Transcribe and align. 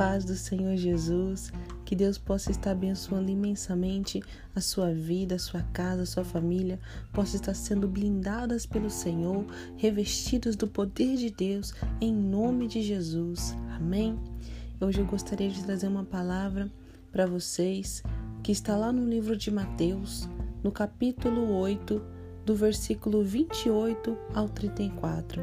paz 0.00 0.24
do 0.24 0.34
Senhor 0.34 0.78
Jesus, 0.78 1.52
que 1.84 1.94
Deus 1.94 2.16
possa 2.16 2.50
estar 2.50 2.70
abençoando 2.70 3.30
imensamente 3.30 4.22
a 4.56 4.60
sua 4.62 4.94
vida, 4.94 5.34
a 5.34 5.38
sua 5.38 5.60
casa, 5.74 6.04
a 6.04 6.06
sua 6.06 6.24
família, 6.24 6.80
possa 7.12 7.36
estar 7.36 7.52
sendo 7.52 7.86
blindadas 7.86 8.64
pelo 8.64 8.88
Senhor, 8.88 9.44
revestidas 9.76 10.56
do 10.56 10.66
poder 10.66 11.18
de 11.18 11.28
Deus, 11.28 11.74
em 12.00 12.14
nome 12.14 12.66
de 12.66 12.80
Jesus. 12.80 13.54
Amém? 13.76 14.18
Hoje 14.80 15.00
eu 15.00 15.04
gostaria 15.04 15.50
de 15.50 15.62
trazer 15.62 15.88
uma 15.88 16.04
palavra 16.04 16.72
para 17.12 17.26
vocês 17.26 18.02
que 18.42 18.52
está 18.52 18.78
lá 18.78 18.90
no 18.90 19.06
livro 19.06 19.36
de 19.36 19.50
Mateus, 19.50 20.26
no 20.62 20.72
capítulo 20.72 21.52
8, 21.58 22.02
do 22.46 22.54
versículo 22.54 23.22
28 23.22 24.16
ao 24.32 24.48
34. 24.48 25.42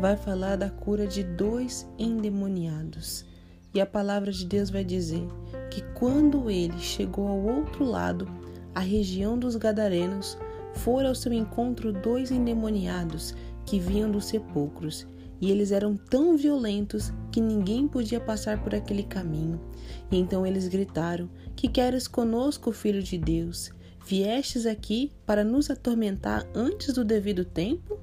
Vai 0.00 0.16
falar 0.16 0.56
da 0.56 0.70
cura 0.70 1.06
de 1.06 1.22
dois 1.22 1.86
endemoniados. 1.98 3.28
E 3.72 3.80
a 3.80 3.86
palavra 3.86 4.32
de 4.32 4.44
Deus 4.44 4.68
vai 4.70 4.84
dizer 4.84 5.26
que 5.70 5.82
quando 5.94 6.50
ele 6.50 6.78
chegou 6.78 7.28
ao 7.28 7.38
outro 7.38 7.84
lado, 7.84 8.28
a 8.74 8.80
região 8.80 9.38
dos 9.38 9.56
Gadarenos, 9.56 10.36
foram 10.74 11.08
ao 11.08 11.14
seu 11.14 11.32
encontro 11.32 11.92
dois 11.92 12.30
endemoniados 12.30 13.34
que 13.64 13.78
vinham 13.78 14.10
dos 14.10 14.26
sepulcros, 14.26 15.06
e 15.40 15.50
eles 15.50 15.72
eram 15.72 15.96
tão 15.96 16.36
violentos 16.36 17.12
que 17.32 17.40
ninguém 17.40 17.88
podia 17.88 18.20
passar 18.20 18.62
por 18.62 18.74
aquele 18.74 19.02
caminho. 19.02 19.60
E 20.10 20.18
então 20.18 20.46
eles 20.46 20.68
gritaram: 20.68 21.30
Que 21.56 21.66
queres 21.66 22.06
conosco, 22.06 22.72
filho 22.72 23.02
de 23.02 23.16
Deus? 23.16 23.72
Viestes 24.04 24.66
aqui 24.66 25.12
para 25.24 25.44
nos 25.44 25.70
atormentar 25.70 26.46
antes 26.54 26.92
do 26.92 27.04
devido 27.04 27.44
tempo? 27.44 27.98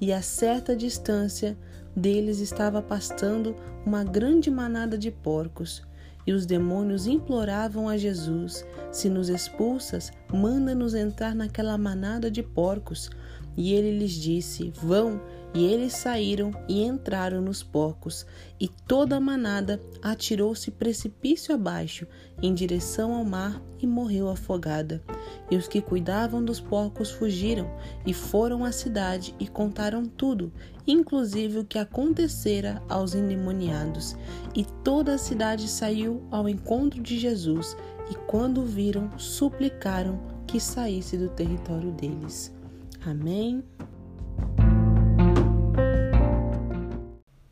E 0.00 0.12
a 0.12 0.22
certa 0.22 0.76
distância 0.76 1.58
deles 1.98 2.38
estava 2.38 2.80
pastando 2.80 3.54
uma 3.84 4.04
grande 4.04 4.50
manada 4.50 4.96
de 4.96 5.10
porcos. 5.10 5.82
E 6.26 6.32
os 6.32 6.46
demônios 6.46 7.06
imploravam 7.06 7.88
a 7.88 7.96
Jesus: 7.96 8.64
Se 8.92 9.08
nos 9.08 9.28
expulsas, 9.28 10.12
manda-nos 10.32 10.94
entrar 10.94 11.34
naquela 11.34 11.76
manada 11.76 12.30
de 12.30 12.42
porcos. 12.42 13.10
E 13.56 13.72
ele 13.74 13.98
lhes 13.98 14.12
disse: 14.12 14.72
Vão. 14.82 15.20
E 15.54 15.64
eles 15.64 15.94
saíram 15.94 16.52
e 16.68 16.82
entraram 16.82 17.40
nos 17.40 17.62
porcos, 17.62 18.26
e 18.60 18.68
toda 18.68 19.16
a 19.16 19.20
manada 19.20 19.80
atirou-se 20.02 20.70
precipício 20.70 21.54
abaixo, 21.54 22.06
em 22.42 22.54
direção 22.54 23.14
ao 23.14 23.24
mar, 23.24 23.62
e 23.80 23.86
morreu 23.86 24.28
afogada. 24.28 25.02
E 25.50 25.56
os 25.56 25.66
que 25.66 25.80
cuidavam 25.80 26.44
dos 26.44 26.60
porcos 26.60 27.10
fugiram 27.10 27.70
e 28.04 28.12
foram 28.12 28.64
à 28.64 28.72
cidade 28.72 29.34
e 29.38 29.46
contaram 29.46 30.04
tudo, 30.04 30.52
inclusive 30.86 31.58
o 31.58 31.64
que 31.64 31.78
acontecera 31.78 32.82
aos 32.88 33.14
endemoniados. 33.14 34.16
E 34.54 34.64
toda 34.84 35.14
a 35.14 35.18
cidade 35.18 35.68
saiu 35.68 36.22
ao 36.30 36.48
encontro 36.48 37.00
de 37.00 37.18
Jesus, 37.18 37.76
e 38.10 38.14
quando 38.26 38.62
o 38.62 38.66
viram, 38.66 39.10
suplicaram 39.18 40.20
que 40.46 40.60
saísse 40.60 41.16
do 41.16 41.28
território 41.28 41.90
deles. 41.92 42.52
Amém. 43.04 43.62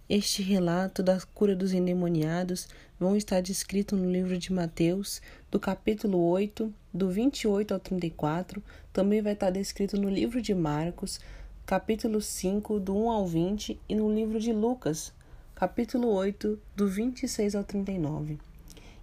Este 0.08 0.40
relato 0.40 1.02
da 1.02 1.20
cura 1.34 1.56
dos 1.56 1.72
endemoniados 1.72 2.68
vão 2.96 3.16
estar 3.16 3.40
descrito 3.40 3.96
no 3.96 4.08
livro 4.08 4.38
de 4.38 4.52
Mateus, 4.52 5.20
do 5.50 5.58
capítulo 5.58 6.16
8, 6.28 6.72
do 6.94 7.10
28 7.10 7.74
ao 7.74 7.80
34. 7.80 8.62
Também 8.92 9.20
vai 9.20 9.32
estar 9.32 9.50
descrito 9.50 10.00
no 10.00 10.08
livro 10.08 10.40
de 10.40 10.54
Marcos, 10.54 11.18
capítulo 11.66 12.20
5, 12.20 12.78
do 12.78 12.96
1 12.96 13.10
ao 13.10 13.26
20, 13.26 13.80
e 13.88 13.96
no 13.96 14.14
livro 14.14 14.38
de 14.38 14.52
Lucas, 14.52 15.12
capítulo 15.56 16.06
8, 16.06 16.56
do 16.76 16.86
26 16.86 17.56
ao 17.56 17.64
39. 17.64 18.38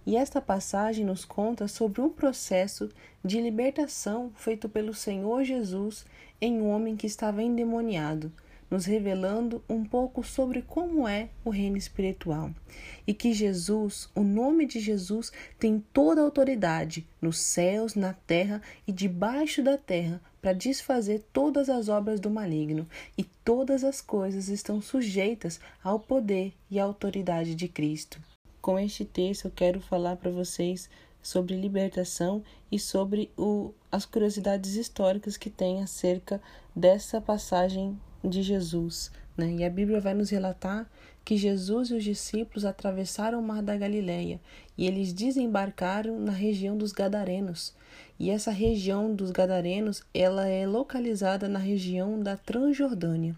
E 0.06 0.16
esta 0.16 0.40
passagem 0.40 1.04
nos 1.04 1.26
conta 1.26 1.68
sobre 1.68 2.00
um 2.00 2.08
processo 2.08 2.88
de 3.22 3.42
libertação 3.42 4.32
feito 4.36 4.70
pelo 4.70 4.94
Senhor 4.94 5.44
Jesus 5.44 6.06
em 6.40 6.62
um 6.62 6.70
homem 6.70 6.96
que 6.96 7.06
estava 7.06 7.42
endemoniado 7.42 8.32
nos 8.70 8.84
revelando 8.84 9.62
um 9.68 9.84
pouco 9.84 10.22
sobre 10.22 10.62
como 10.62 11.06
é 11.06 11.28
o 11.44 11.50
reino 11.50 11.76
espiritual. 11.76 12.50
E 13.06 13.14
que 13.14 13.32
Jesus, 13.32 14.08
o 14.14 14.22
nome 14.22 14.66
de 14.66 14.80
Jesus, 14.80 15.32
tem 15.58 15.82
toda 15.92 16.20
a 16.20 16.24
autoridade 16.24 17.06
nos 17.20 17.38
céus, 17.38 17.94
na 17.94 18.12
terra 18.12 18.60
e 18.86 18.92
debaixo 18.92 19.62
da 19.62 19.76
terra 19.76 20.20
para 20.40 20.52
desfazer 20.52 21.24
todas 21.32 21.70
as 21.70 21.88
obras 21.88 22.20
do 22.20 22.28
maligno, 22.28 22.86
e 23.16 23.24
todas 23.24 23.82
as 23.82 24.02
coisas 24.02 24.48
estão 24.48 24.80
sujeitas 24.82 25.58
ao 25.82 25.98
poder 25.98 26.52
e 26.70 26.78
à 26.78 26.84
autoridade 26.84 27.54
de 27.54 27.66
Cristo. 27.66 28.20
Com 28.60 28.78
este 28.78 29.06
texto, 29.06 29.46
eu 29.46 29.50
quero 29.50 29.80
falar 29.80 30.16
para 30.16 30.30
vocês 30.30 30.90
sobre 31.22 31.56
libertação 31.56 32.42
e 32.70 32.78
sobre 32.78 33.30
o, 33.38 33.72
as 33.90 34.04
curiosidades 34.04 34.74
históricas 34.74 35.38
que 35.38 35.48
tem 35.48 35.82
acerca 35.82 36.40
dessa 36.76 37.20
passagem 37.20 37.98
de 38.28 38.42
Jesus. 38.42 39.10
Né? 39.36 39.56
E 39.58 39.64
a 39.64 39.70
Bíblia 39.70 40.00
vai 40.00 40.14
nos 40.14 40.30
relatar 40.30 40.88
que 41.24 41.36
Jesus 41.36 41.88
e 41.88 41.94
os 41.94 42.04
discípulos 42.04 42.64
atravessaram 42.64 43.40
o 43.40 43.42
mar 43.42 43.62
da 43.62 43.76
Galileia 43.76 44.38
e 44.76 44.86
eles 44.86 45.12
desembarcaram 45.12 46.20
na 46.20 46.32
região 46.32 46.76
dos 46.76 46.92
Gadarenos. 46.92 47.72
E 48.18 48.30
essa 48.30 48.50
região 48.50 49.14
dos 49.14 49.30
Gadarenos, 49.30 50.02
ela 50.12 50.46
é 50.46 50.66
localizada 50.66 51.48
na 51.48 51.58
região 51.58 52.20
da 52.20 52.36
Transjordânia. 52.36 53.34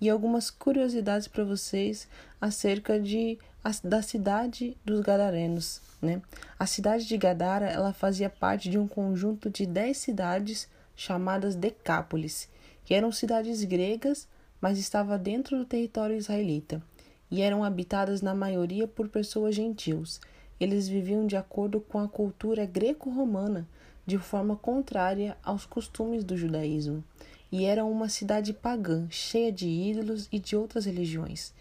E 0.00 0.08
algumas 0.08 0.50
curiosidades 0.50 1.28
para 1.28 1.44
vocês 1.44 2.08
acerca 2.40 2.98
de 2.98 3.38
da 3.84 4.00
cidade 4.00 4.74
dos 4.82 5.00
Gadarenos, 5.02 5.82
né? 6.00 6.22
A 6.58 6.64
cidade 6.64 7.06
de 7.06 7.18
Gadara, 7.18 7.66
ela 7.66 7.92
fazia 7.92 8.30
parte 8.30 8.70
de 8.70 8.78
um 8.78 8.88
conjunto 8.88 9.50
de 9.50 9.66
dez 9.66 9.98
cidades 9.98 10.66
chamadas 10.96 11.54
Decápolis 11.54 12.48
que 12.90 12.94
eram 12.96 13.12
cidades 13.12 13.62
gregas, 13.62 14.26
mas 14.60 14.76
estava 14.76 15.16
dentro 15.16 15.56
do 15.56 15.64
território 15.64 16.16
israelita, 16.16 16.82
e 17.30 17.40
eram 17.40 17.62
habitadas 17.62 18.20
na 18.20 18.34
maioria 18.34 18.88
por 18.88 19.08
pessoas 19.08 19.54
gentios. 19.54 20.20
Eles 20.58 20.88
viviam 20.88 21.24
de 21.24 21.36
acordo 21.36 21.80
com 21.80 22.00
a 22.00 22.08
cultura 22.08 22.66
greco-romana, 22.66 23.68
de 24.04 24.18
forma 24.18 24.56
contrária 24.56 25.36
aos 25.40 25.64
costumes 25.64 26.24
do 26.24 26.36
judaísmo, 26.36 27.04
e 27.52 27.64
era 27.64 27.84
uma 27.84 28.08
cidade 28.08 28.52
pagã, 28.52 29.06
cheia 29.08 29.52
de 29.52 29.68
ídolos 29.68 30.28
e 30.32 30.40
de 30.40 30.56
outras 30.56 30.84
religiões. 30.84 31.54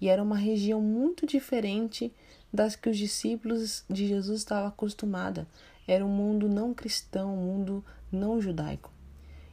E 0.00 0.08
era 0.08 0.22
uma 0.22 0.36
região 0.36 0.80
muito 0.80 1.26
diferente 1.26 2.12
das 2.52 2.76
que 2.76 2.88
os 2.88 2.96
discípulos 2.96 3.84
de 3.90 4.06
Jesus 4.06 4.38
estavam 4.38 4.68
acostumados. 4.68 5.46
Era 5.88 6.06
um 6.06 6.08
mundo 6.08 6.48
não 6.48 6.72
cristão, 6.72 7.34
um 7.34 7.42
mundo 7.42 7.84
não 8.12 8.40
judaico 8.40 8.94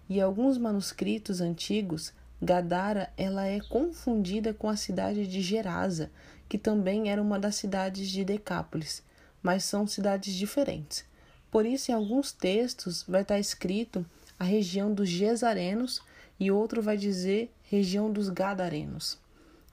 e 0.10 0.20
alguns 0.22 0.58
manuscritos 0.58 1.42
antigos, 1.42 2.14
Gadara 2.42 3.12
ela 3.16 3.46
é 3.46 3.60
confundida 3.62 4.54
com 4.54 4.68
a 4.68 4.76
cidade 4.76 5.26
de 5.28 5.42
Gerasa, 5.42 6.12
que 6.50 6.58
também 6.58 7.10
era 7.10 7.22
uma 7.22 7.40
das 7.40 7.56
cidades 7.56 8.10
de 8.10 8.26
Decápolis, 8.26 9.02
mas 9.42 9.64
são 9.64 9.88
cidades 9.88 10.34
diferentes. 10.34 11.06
Por 11.50 11.66
isso, 11.66 11.92
em 11.92 11.94
alguns 11.94 12.32
textos 12.32 13.04
vai 13.08 13.22
estar 13.22 13.40
escrito 13.40 14.06
a 14.40 14.44
região 14.44 14.94
dos 14.94 15.08
Gesarenos 15.08 16.02
e 16.40 16.52
outro 16.52 16.82
vai 16.82 16.98
dizer 16.98 17.52
região 17.64 18.12
dos 18.12 18.30
Gadarenos. 18.30 19.18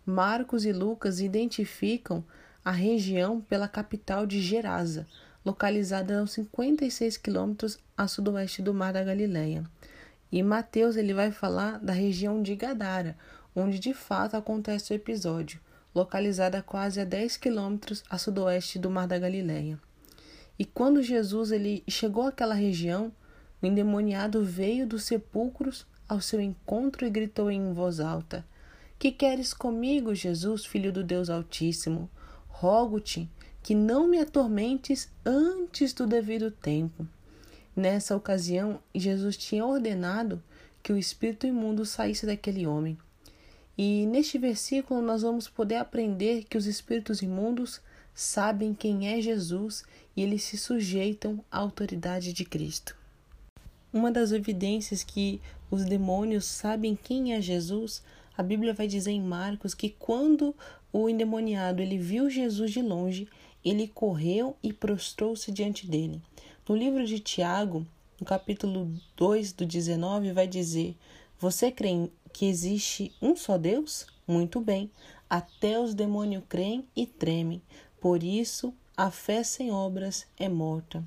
Marcos 0.04 0.64
e 0.64 0.72
Lucas 0.72 1.20
identificam 1.20 2.24
a 2.64 2.70
região 2.70 3.40
pela 3.40 3.66
capital 3.66 4.26
de 4.26 4.40
Gerasa, 4.40 5.06
localizada 5.44 6.22
a 6.22 6.26
56 6.26 7.16
quilômetros 7.16 7.78
a 7.96 8.06
sudoeste 8.06 8.62
do 8.62 8.74
Mar 8.74 8.92
da 8.92 9.02
Galileia. 9.02 9.64
E 10.30 10.42
Mateus 10.42 10.96
ele 10.96 11.12
vai 11.12 11.30
falar 11.30 11.78
da 11.78 11.92
região 11.92 12.42
de 12.42 12.54
Gadara, 12.54 13.16
onde 13.54 13.78
de 13.78 13.92
fato 13.92 14.36
acontece 14.36 14.92
o 14.92 14.94
episódio, 14.94 15.60
localizada 15.94 16.62
quase 16.62 17.00
a 17.00 17.04
10 17.04 17.36
quilômetros 17.36 18.04
a 18.08 18.16
sudoeste 18.16 18.78
do 18.78 18.90
Mar 18.90 19.08
da 19.08 19.18
Galileia. 19.18 19.78
E 20.58 20.64
quando 20.64 21.02
Jesus 21.02 21.50
ele 21.50 21.82
chegou 21.88 22.26
àquela 22.26 22.54
região, 22.54 23.12
o 23.62 23.66
endemoniado 23.66 24.44
veio 24.44 24.86
dos 24.86 25.04
sepulcros 25.04 25.86
ao 26.08 26.20
seu 26.20 26.40
encontro 26.40 27.06
e 27.06 27.10
gritou 27.10 27.50
em 27.50 27.72
voz 27.72 28.00
alta: 28.00 28.44
Que 28.98 29.10
queres 29.10 29.52
comigo, 29.52 30.14
Jesus, 30.14 30.64
filho 30.64 30.92
do 30.92 31.02
Deus 31.02 31.30
Altíssimo? 31.30 32.10
Rogo-te 32.48 33.28
que 33.62 33.74
não 33.74 34.08
me 34.08 34.18
atormentes 34.18 35.10
antes 35.24 35.92
do 35.92 36.06
devido 36.06 36.50
tempo. 36.50 37.06
Nessa 37.80 38.14
ocasião, 38.14 38.78
Jesus 38.94 39.38
tinha 39.38 39.64
ordenado 39.64 40.42
que 40.82 40.92
o 40.92 40.98
espírito 40.98 41.46
imundo 41.46 41.86
saísse 41.86 42.26
daquele 42.26 42.66
homem. 42.66 42.98
E 43.76 44.04
neste 44.04 44.36
versículo 44.36 45.00
nós 45.00 45.22
vamos 45.22 45.48
poder 45.48 45.76
aprender 45.76 46.44
que 46.44 46.58
os 46.58 46.66
espíritos 46.66 47.22
imundos 47.22 47.80
sabem 48.14 48.74
quem 48.74 49.08
é 49.08 49.18
Jesus 49.22 49.82
e 50.14 50.22
eles 50.22 50.42
se 50.42 50.58
sujeitam 50.58 51.42
à 51.50 51.56
autoridade 51.56 52.34
de 52.34 52.44
Cristo. 52.44 52.94
Uma 53.90 54.12
das 54.12 54.30
evidências 54.30 55.02
que 55.02 55.40
os 55.70 55.82
demônios 55.86 56.44
sabem 56.44 56.94
quem 56.94 57.32
é 57.32 57.40
Jesus, 57.40 58.02
a 58.36 58.42
Bíblia 58.42 58.74
vai 58.74 58.88
dizer 58.88 59.12
em 59.12 59.22
Marcos 59.22 59.72
que 59.72 59.88
quando 59.88 60.54
o 60.92 61.08
endemoniado 61.08 61.80
ele 61.80 61.96
viu 61.96 62.28
Jesus 62.28 62.72
de 62.72 62.82
longe, 62.82 63.26
ele 63.64 63.88
correu 63.88 64.54
e 64.62 64.70
prostrou-se 64.70 65.50
diante 65.50 65.86
dele. 65.86 66.20
No 66.70 66.76
livro 66.76 67.04
de 67.04 67.18
Tiago, 67.18 67.84
no 68.20 68.24
capítulo 68.24 68.94
2 69.16 69.54
do 69.54 69.66
19, 69.66 70.30
vai 70.30 70.46
dizer: 70.46 70.96
Você 71.36 71.72
crê 71.72 72.08
que 72.32 72.46
existe 72.46 73.12
um 73.20 73.34
só 73.34 73.58
Deus? 73.58 74.06
Muito 74.24 74.60
bem. 74.60 74.88
Até 75.28 75.80
os 75.80 75.94
demônios 75.94 76.44
creem 76.48 76.86
e 76.94 77.06
tremem. 77.06 77.60
Por 78.00 78.22
isso, 78.22 78.72
a 78.96 79.10
fé 79.10 79.42
sem 79.42 79.72
obras 79.72 80.28
é 80.38 80.48
morta. 80.48 81.04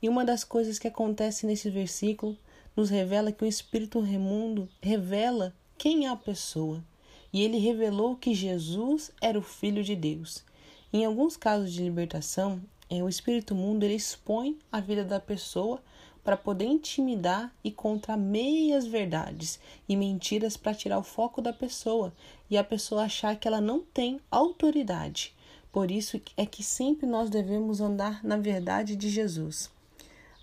E 0.00 0.08
uma 0.08 0.24
das 0.24 0.44
coisas 0.44 0.78
que 0.78 0.88
acontece 0.88 1.44
nesse 1.44 1.68
versículo 1.68 2.34
nos 2.74 2.88
revela 2.88 3.30
que 3.30 3.44
o 3.44 3.46
Espírito 3.46 4.00
Remundo 4.00 4.66
revela 4.80 5.54
quem 5.76 6.06
é 6.06 6.08
a 6.08 6.16
pessoa. 6.16 6.82
E 7.30 7.42
ele 7.42 7.58
revelou 7.58 8.16
que 8.16 8.32
Jesus 8.32 9.12
era 9.20 9.38
o 9.38 9.42
Filho 9.42 9.84
de 9.84 9.94
Deus. 9.94 10.42
Em 10.90 11.04
alguns 11.04 11.36
casos 11.36 11.70
de 11.70 11.82
libertação, 11.82 12.62
o 12.90 13.08
Espírito 13.08 13.54
Mundo 13.54 13.82
ele 13.82 13.94
expõe 13.94 14.58
a 14.70 14.80
vida 14.80 15.04
da 15.04 15.18
pessoa 15.18 15.82
para 16.22 16.36
poder 16.36 16.64
intimidar 16.64 17.54
e 17.62 17.70
contra 17.70 18.16
meias 18.16 18.86
verdades 18.86 19.60
e 19.88 19.96
mentiras 19.96 20.56
para 20.56 20.74
tirar 20.74 20.98
o 20.98 21.04
foco 21.04 21.40
da 21.40 21.52
pessoa 21.52 22.12
e 22.50 22.58
a 22.58 22.64
pessoa 22.64 23.04
achar 23.04 23.36
que 23.36 23.46
ela 23.46 23.60
não 23.60 23.80
tem 23.80 24.20
autoridade. 24.30 25.34
Por 25.70 25.90
isso 25.90 26.20
é 26.36 26.44
que 26.44 26.62
sempre 26.62 27.06
nós 27.06 27.30
devemos 27.30 27.80
andar 27.80 28.24
na 28.24 28.36
verdade 28.36 28.96
de 28.96 29.08
Jesus. 29.08 29.70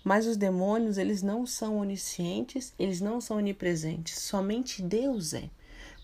Mas 0.02 0.26
os 0.26 0.36
demônios, 0.36 0.98
eles 0.98 1.22
não 1.22 1.46
são 1.46 1.78
oniscientes, 1.78 2.72
eles 2.78 3.00
não 3.00 3.20
são 3.20 3.38
onipresentes, 3.38 4.18
somente 4.18 4.82
Deus 4.82 5.34
é. 5.34 5.50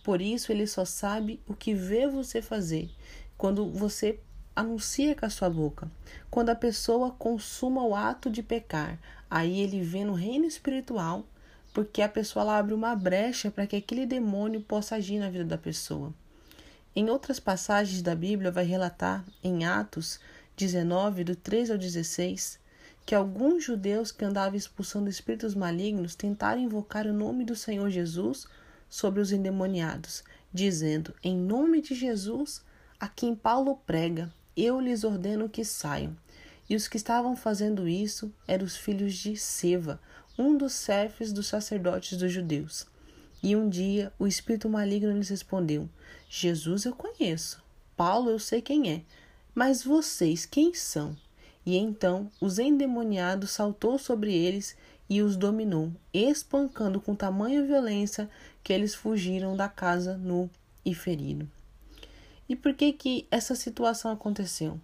Por 0.03 0.21
isso 0.21 0.51
ele 0.51 0.67
só 0.67 0.85
sabe 0.85 1.39
o 1.47 1.55
que 1.55 1.75
vê 1.75 2.09
você 2.09 2.41
fazer 2.41 2.91
quando 3.37 3.71
você 3.71 4.19
anuncia 4.61 5.15
com 5.15 5.27
a 5.27 5.31
sua 5.31 5.51
boca. 5.51 5.91
Quando 6.31 6.51
a 6.51 6.55
pessoa 6.55 7.11
consuma 7.11 7.85
o 7.85 7.95
ato 7.95 8.31
de 8.31 8.43
pecar, 8.43 8.99
aí 9.31 9.61
ele 9.61 9.83
vê 9.83 10.05
no 10.05 10.15
reino 10.15 10.47
espiritual, 10.47 11.25
porque 11.73 12.03
a 12.03 12.09
pessoa 12.09 12.57
abre 12.57 12.75
uma 12.75 12.95
brecha 12.95 13.51
para 13.51 13.67
que 13.67 13.77
aquele 13.77 14.07
demônio 14.07 14.61
possa 14.61 14.97
agir 14.97 15.19
na 15.19 15.31
vida 15.31 15.45
da 15.45 15.59
pessoa. 15.59 16.13
Em 16.95 17.09
outras 17.09 17.39
passagens 17.39 18.03
da 18.03 18.15
Bíblia 18.15 18.51
vai 18.51 18.65
relatar 18.65 19.25
em 19.43 19.65
Atos 19.65 20.19
19 20.57 21.25
do 21.25 21.37
3 21.37 21.71
ao 21.71 21.79
16 21.79 22.61
que 23.11 23.15
alguns 23.15 23.65
judeus 23.65 24.13
que 24.13 24.25
andavam 24.25 24.57
expulsando 24.57 25.11
espíritos 25.11 25.55
malignos 25.55 26.15
tentaram 26.15 26.61
invocar 26.61 27.07
o 27.07 27.13
nome 27.13 27.45
do 27.45 27.57
Senhor 27.57 27.91
Jesus 27.91 28.47
sobre 28.89 29.21
os 29.21 29.33
endemoniados, 29.33 30.23
dizendo: 30.53 31.15
Em 31.23 31.37
nome 31.37 31.81
de 31.81 31.95
Jesus, 31.95 32.63
a 32.99 33.09
quem 33.09 33.35
Paulo 33.35 33.81
prega, 33.87 34.33
eu 34.57 34.81
lhes 34.81 35.05
ordeno 35.05 35.49
que 35.49 35.65
saiam. 35.65 36.17
E 36.69 36.77
os 36.77 36.87
que 36.87 36.97
estavam 36.97 37.35
fazendo 37.35 37.89
isso 37.89 38.33
eram 38.47 38.65
os 38.65 38.77
filhos 38.77 39.15
de 39.15 39.37
Seva, 39.37 40.01
um 40.39 40.57
dos 40.57 40.85
chefes 40.85 41.33
dos 41.33 41.49
sacerdotes 41.49 42.17
dos 42.17 42.33
judeus. 42.33 42.87
E 43.43 43.57
um 43.57 43.69
dia 43.69 44.13
o 44.19 44.27
espírito 44.27 44.69
maligno 44.69 45.13
lhes 45.13 45.29
respondeu: 45.29 45.89
Jesus 46.29 46.85
eu 46.85 46.95
conheço, 46.95 47.63
Paulo 47.97 48.31
eu 48.31 48.39
sei 48.39 48.63
quem 48.63 48.91
é, 48.91 49.03
mas 49.55 49.83
vocês 49.83 50.47
quem 50.47 50.75
são? 50.75 51.17
E 51.65 51.77
então 51.77 52.31
os 52.41 52.59
endemoniados 52.59 53.51
saltou 53.51 53.99
sobre 53.99 54.33
eles 54.35 54.77
e 55.09 55.23
os 55.23 55.37
dominou, 55.37 55.93
espancando 56.15 57.01
com 57.01 57.15
tamanha 57.15 57.65
violência 57.65 58.31
que 58.63 58.73
eles 58.73 58.95
fugiram 58.95 59.57
da 59.57 59.69
casa 59.69 60.17
nu 60.17 60.49
e 60.85 60.95
ferido. 60.95 61.51
E 62.51 62.57
por 62.57 62.75
que 62.75 62.93
que 62.93 63.29
essa 63.31 63.55
situação 63.55 64.11
aconteceu? 64.11 64.81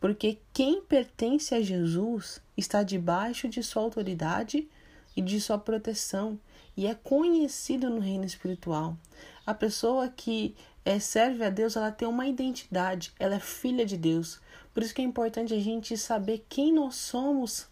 Porque 0.00 0.36
quem 0.52 0.82
pertence 0.82 1.54
a 1.54 1.62
Jesus 1.62 2.42
está 2.56 2.82
debaixo 2.82 3.48
de 3.48 3.62
sua 3.62 3.82
autoridade 3.82 4.68
e 5.16 5.22
de 5.22 5.40
sua 5.40 5.56
proteção 5.56 6.36
e 6.76 6.88
é 6.88 6.94
conhecido 6.96 7.88
no 7.88 8.00
reino 8.00 8.24
espiritual. 8.24 8.96
A 9.46 9.54
pessoa 9.54 10.08
que 10.08 10.56
é, 10.84 10.98
serve 10.98 11.44
a 11.44 11.50
Deus, 11.50 11.76
ela 11.76 11.92
tem 11.92 12.08
uma 12.08 12.26
identidade, 12.26 13.12
ela 13.16 13.36
é 13.36 13.40
filha 13.40 13.86
de 13.86 13.96
Deus. 13.96 14.40
Por 14.74 14.82
isso 14.82 14.92
que 14.92 15.00
é 15.00 15.04
importante 15.04 15.54
a 15.54 15.60
gente 15.60 15.96
saber 15.96 16.44
quem 16.48 16.72
nós 16.72 16.96
somos 16.96 17.68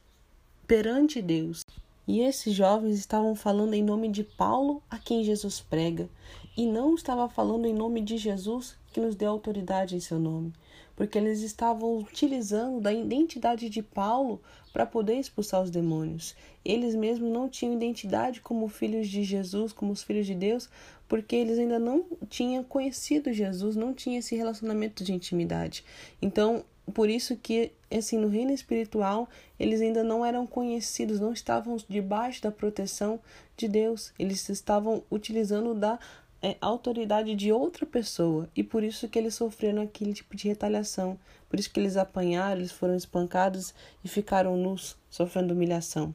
perante 0.68 1.20
Deus. 1.20 1.64
E 2.06 2.20
esses 2.20 2.54
jovens 2.54 2.96
estavam 2.96 3.34
falando 3.34 3.74
em 3.74 3.82
nome 3.82 4.08
de 4.08 4.22
Paulo, 4.22 4.80
a 4.88 5.00
quem 5.00 5.24
Jesus 5.24 5.60
prega, 5.60 6.08
e 6.56 6.64
não 6.64 6.94
estava 6.94 7.28
falando 7.28 7.66
em 7.66 7.74
nome 7.74 8.00
de 8.02 8.16
Jesus, 8.16 8.80
que 8.92 9.00
nos 9.00 9.16
deu 9.16 9.30
autoridade 9.30 9.96
em 9.96 10.00
seu 10.00 10.18
nome, 10.18 10.52
porque 10.94 11.18
eles 11.18 11.40
estavam 11.40 11.98
utilizando 11.98 12.80
da 12.80 12.92
identidade 12.92 13.68
de 13.68 13.82
Paulo 13.82 14.40
para 14.72 14.86
poder 14.86 15.14
expulsar 15.14 15.62
os 15.62 15.70
demônios. 15.70 16.34
Eles 16.64 16.94
mesmos 16.94 17.30
não 17.30 17.48
tinham 17.48 17.74
identidade 17.74 18.40
como 18.40 18.68
filhos 18.68 19.08
de 19.08 19.24
Jesus, 19.24 19.72
como 19.72 19.92
os 19.92 20.02
filhos 20.02 20.26
de 20.26 20.34
Deus, 20.34 20.68
porque 21.08 21.36
eles 21.36 21.58
ainda 21.58 21.78
não 21.78 22.04
tinham 22.28 22.62
conhecido 22.62 23.32
Jesus, 23.32 23.76
não 23.76 23.92
tinham 23.92 24.18
esse 24.18 24.36
relacionamento 24.36 25.02
de 25.02 25.12
intimidade. 25.12 25.84
Então, 26.20 26.64
por 26.94 27.08
isso 27.08 27.36
que 27.36 27.72
assim 27.90 28.18
no 28.18 28.28
reino 28.28 28.50
espiritual 28.52 29.28
eles 29.58 29.80
ainda 29.80 30.02
não 30.02 30.24
eram 30.24 30.46
conhecidos, 30.46 31.20
não 31.20 31.32
estavam 31.32 31.76
debaixo 31.88 32.42
da 32.42 32.50
proteção 32.50 33.20
de 33.56 33.68
Deus. 33.68 34.12
Eles 34.18 34.48
estavam 34.48 35.02
utilizando 35.10 35.74
da 35.74 35.98
é, 36.42 36.56
autoridade 36.60 37.34
de 37.34 37.52
outra 37.52 37.86
pessoa 37.86 38.48
e 38.54 38.62
por 38.64 38.82
isso 38.82 39.08
que 39.08 39.18
eles 39.18 39.34
sofreram 39.34 39.82
aquele 39.82 40.12
tipo 40.12 40.34
de 40.36 40.48
retaliação. 40.48 41.18
Por 41.48 41.60
isso 41.60 41.70
que 41.70 41.78
eles 41.78 41.96
apanharam, 41.96 42.60
eles 42.60 42.72
foram 42.72 42.96
espancados 42.96 43.74
e 44.04 44.08
ficaram 44.08 44.56
nus, 44.56 44.96
sofrendo 45.08 45.54
humilhação, 45.54 46.14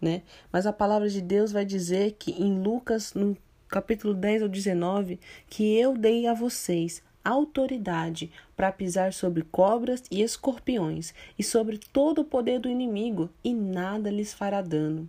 né? 0.00 0.22
Mas 0.50 0.66
a 0.66 0.72
palavra 0.72 1.08
de 1.08 1.20
Deus 1.20 1.52
vai 1.52 1.64
dizer 1.64 2.16
que 2.18 2.30
em 2.32 2.60
Lucas, 2.60 3.12
no 3.12 3.36
capítulo 3.68 4.14
10 4.14 4.42
ao 4.42 4.48
19, 4.48 5.20
que 5.48 5.76
eu 5.76 5.96
dei 5.96 6.26
a 6.26 6.32
vocês 6.32 7.02
autoridade 7.24 8.30
para 8.56 8.72
pisar 8.72 9.12
sobre 9.12 9.42
cobras 9.42 10.02
e 10.10 10.22
escorpiões 10.22 11.12
e 11.38 11.42
sobre 11.42 11.76
todo 11.76 12.22
o 12.22 12.24
poder 12.24 12.58
do 12.58 12.70
inimigo, 12.70 13.28
e 13.44 13.52
nada 13.52 14.10
lhes 14.10 14.32
fará 14.32 14.62
dano. 14.62 15.08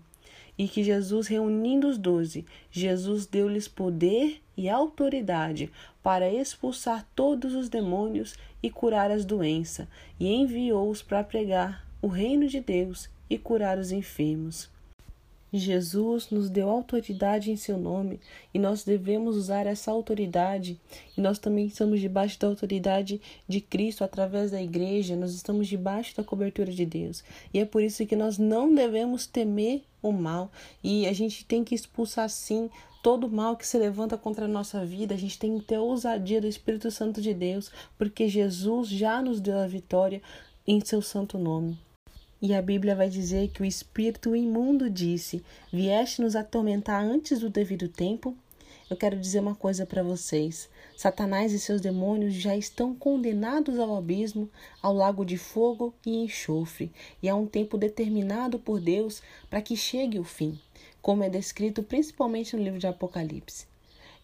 E 0.59 0.67
que 0.67 0.83
Jesus, 0.83 1.27
reunindo 1.27 1.87
os 1.87 1.97
doze, 1.97 2.45
Jesus 2.69 3.25
deu-lhes 3.25 3.65
poder 3.65 4.41
e 4.57 4.67
autoridade 4.67 5.71
para 6.03 6.29
expulsar 6.29 7.07
todos 7.15 7.55
os 7.55 7.69
demônios 7.69 8.35
e 8.61 8.69
curar 8.69 9.09
as 9.09 9.23
doenças, 9.23 9.87
e 10.19 10.27
enviou-os 10.27 11.01
para 11.01 11.23
pregar 11.23 11.87
o 12.01 12.07
reino 12.07 12.45
de 12.45 12.59
Deus 12.59 13.09
e 13.29 13.37
curar 13.37 13.77
os 13.77 13.93
enfermos. 13.93 14.69
Jesus 15.57 16.29
nos 16.29 16.49
deu 16.49 16.69
autoridade 16.69 17.51
em 17.51 17.55
seu 17.55 17.77
nome 17.77 18.19
e 18.53 18.59
nós 18.59 18.83
devemos 18.83 19.35
usar 19.35 19.65
essa 19.65 19.91
autoridade. 19.91 20.79
E 21.17 21.21
nós 21.21 21.39
também 21.39 21.65
estamos 21.65 21.99
debaixo 21.99 22.39
da 22.39 22.47
autoridade 22.47 23.19
de 23.47 23.59
Cristo 23.59 24.03
através 24.03 24.51
da 24.51 24.61
igreja, 24.61 25.15
nós 25.15 25.33
estamos 25.33 25.67
debaixo 25.67 26.15
da 26.15 26.23
cobertura 26.23 26.71
de 26.71 26.85
Deus. 26.85 27.23
E 27.53 27.59
é 27.59 27.65
por 27.65 27.81
isso 27.81 28.05
que 28.05 28.15
nós 28.15 28.37
não 28.37 28.73
devemos 28.73 29.25
temer 29.25 29.81
o 30.01 30.11
mal 30.11 30.51
e 30.83 31.07
a 31.07 31.13
gente 31.13 31.43
tem 31.45 31.63
que 31.63 31.75
expulsar 31.75 32.29
sim 32.29 32.69
todo 33.01 33.29
mal 33.29 33.55
que 33.55 33.65
se 33.65 33.77
levanta 33.77 34.17
contra 34.17 34.45
a 34.45 34.47
nossa 34.47 34.85
vida. 34.85 35.15
A 35.15 35.17
gente 35.17 35.39
tem 35.39 35.57
que 35.57 35.65
ter 35.65 35.75
a 35.75 35.81
ousadia 35.81 36.41
do 36.41 36.47
Espírito 36.47 36.91
Santo 36.91 37.21
de 37.21 37.33
Deus, 37.33 37.71
porque 37.97 38.27
Jesus 38.27 38.87
já 38.89 39.21
nos 39.21 39.39
deu 39.39 39.57
a 39.57 39.67
vitória 39.67 40.21
em 40.67 40.79
seu 40.81 41.01
santo 41.01 41.37
nome. 41.37 41.77
E 42.41 42.53
a 42.53 42.61
Bíblia 42.61 42.95
vai 42.95 43.09
dizer 43.09 43.49
que 43.49 43.61
o 43.61 43.65
espírito 43.65 44.33
imundo 44.33 44.89
disse: 44.89 45.43
Vieste 45.73 46.21
nos 46.21 46.37
atormentar 46.37 47.03
antes 47.03 47.39
do 47.39 47.49
devido 47.49 47.89
tempo? 47.89 48.33
Eu 48.89 48.95
quero 48.95 49.19
dizer 49.19 49.41
uma 49.41 49.55
coisa 49.55 49.85
para 49.85 50.01
vocês: 50.01 50.69
Satanás 50.95 51.51
e 51.51 51.59
seus 51.59 51.81
demônios 51.81 52.33
já 52.33 52.55
estão 52.55 52.95
condenados 52.95 53.77
ao 53.77 53.93
abismo, 53.95 54.49
ao 54.81 54.93
lago 54.93 55.25
de 55.25 55.37
fogo 55.37 55.93
e 56.05 56.23
enxofre, 56.23 56.91
e 57.21 57.27
há 57.27 57.35
um 57.35 57.45
tempo 57.45 57.77
determinado 57.77 58.57
por 58.57 58.79
Deus 58.79 59.21
para 59.49 59.61
que 59.61 59.75
chegue 59.75 60.17
o 60.17 60.23
fim, 60.23 60.57
como 61.01 61.23
é 61.23 61.29
descrito 61.29 61.83
principalmente 61.83 62.55
no 62.55 62.63
livro 62.63 62.79
de 62.79 62.87
Apocalipse. 62.87 63.68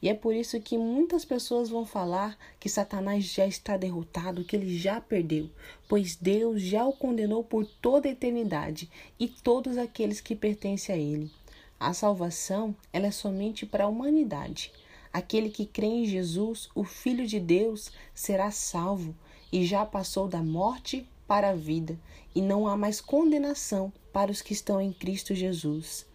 E 0.05 0.09
é 0.09 0.13
por 0.13 0.35
isso 0.35 0.61
que 0.61 0.77
muitas 0.77 1.25
pessoas 1.25 1.67
vão 1.67 1.83
falar 1.83 2.37
que 2.59 2.69
Satanás 2.69 3.23
já 3.25 3.47
está 3.47 3.75
derrotado, 3.75 4.43
que 4.43 4.55
ele 4.55 4.77
já 4.77 5.01
perdeu, 5.01 5.49
pois 5.89 6.15
Deus 6.15 6.61
já 6.61 6.85
o 6.85 6.93
condenou 6.93 7.43
por 7.43 7.65
toda 7.65 8.07
a 8.07 8.11
eternidade 8.11 8.87
e 9.19 9.27
todos 9.27 9.79
aqueles 9.79 10.21
que 10.21 10.35
pertencem 10.35 10.93
a 10.93 10.97
ele. 10.99 11.31
A 11.79 11.91
salvação 11.91 12.75
ela 12.93 13.07
é 13.07 13.11
somente 13.11 13.65
para 13.65 13.85
a 13.85 13.87
humanidade. 13.87 14.71
Aquele 15.11 15.49
que 15.49 15.65
crê 15.65 15.87
em 15.87 16.05
Jesus, 16.05 16.69
o 16.75 16.83
Filho 16.83 17.25
de 17.25 17.39
Deus, 17.39 17.91
será 18.13 18.51
salvo 18.51 19.15
e 19.51 19.65
já 19.65 19.83
passou 19.87 20.27
da 20.27 20.43
morte 20.43 21.09
para 21.25 21.49
a 21.49 21.55
vida, 21.55 21.99
e 22.35 22.43
não 22.43 22.67
há 22.67 22.77
mais 22.77 23.01
condenação 23.01 23.91
para 24.13 24.31
os 24.31 24.43
que 24.43 24.53
estão 24.53 24.79
em 24.79 24.93
Cristo 24.93 25.33
Jesus. 25.33 26.05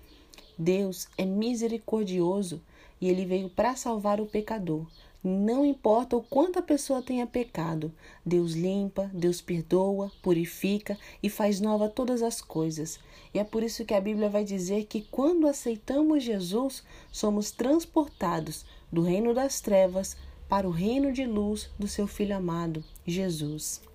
Deus 0.56 1.08
é 1.18 1.24
misericordioso 1.24 2.62
e 3.00 3.08
ele 3.08 3.24
veio 3.24 3.48
para 3.48 3.74
salvar 3.76 4.20
o 4.20 4.26
pecador, 4.26 4.86
Não 5.22 5.66
importa 5.66 6.16
o 6.16 6.22
quanto 6.22 6.58
a 6.58 6.62
pessoa 6.62 7.02
tenha 7.02 7.26
pecado, 7.26 7.92
Deus 8.24 8.52
limpa, 8.52 9.10
Deus 9.12 9.42
perdoa, 9.42 10.10
purifica 10.22 10.98
e 11.22 11.28
faz 11.28 11.60
nova 11.60 11.90
todas 11.90 12.22
as 12.22 12.40
coisas. 12.40 12.98
E 13.34 13.38
é 13.38 13.44
por 13.44 13.62
isso 13.62 13.84
que 13.84 13.92
a 13.92 14.00
Bíblia 14.00 14.30
vai 14.30 14.44
dizer 14.44 14.86
que 14.86 15.02
quando 15.10 15.46
aceitamos 15.46 16.24
Jesus, 16.24 16.82
somos 17.12 17.50
transportados 17.50 18.64
do 18.90 19.02
reino 19.02 19.34
das 19.34 19.60
trevas 19.60 20.16
para 20.48 20.66
o 20.66 20.70
reino 20.72 21.12
de 21.12 21.26
luz 21.26 21.70
do 21.78 21.86
seu 21.86 22.06
Filho 22.06 22.34
amado, 22.36 22.82
Jesus. 23.06 23.89